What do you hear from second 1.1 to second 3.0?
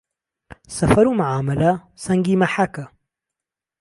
مهعامهله سهنگی مهحهکه